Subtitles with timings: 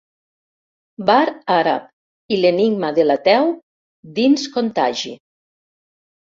[1.09, 1.25] «Bar
[1.57, 1.85] àrab»
[2.37, 3.55] i «L'enigma de l'ateu»
[4.19, 5.17] dins Contagi.